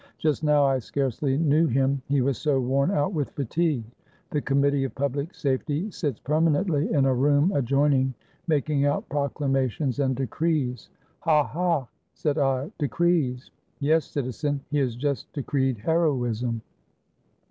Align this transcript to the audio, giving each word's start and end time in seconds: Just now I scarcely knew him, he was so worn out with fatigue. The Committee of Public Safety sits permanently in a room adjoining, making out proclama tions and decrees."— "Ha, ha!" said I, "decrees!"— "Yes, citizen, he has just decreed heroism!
Just 0.17 0.43
now 0.43 0.65
I 0.65 0.79
scarcely 0.79 1.37
knew 1.37 1.67
him, 1.67 2.01
he 2.07 2.21
was 2.21 2.35
so 2.39 2.59
worn 2.59 2.89
out 2.89 3.13
with 3.13 3.29
fatigue. 3.29 3.83
The 4.31 4.41
Committee 4.41 4.83
of 4.83 4.95
Public 4.95 5.35
Safety 5.35 5.91
sits 5.91 6.19
permanently 6.19 6.91
in 6.91 7.05
a 7.05 7.13
room 7.13 7.51
adjoining, 7.53 8.15
making 8.47 8.83
out 8.83 9.07
proclama 9.09 9.69
tions 9.69 9.99
and 9.99 10.15
decrees."— 10.15 10.89
"Ha, 11.19 11.43
ha!" 11.45 11.87
said 12.15 12.39
I, 12.39 12.71
"decrees!"— 12.79 13.51
"Yes, 13.79 14.05
citizen, 14.05 14.61
he 14.71 14.79
has 14.79 14.95
just 14.95 15.31
decreed 15.33 15.77
heroism! 15.77 16.63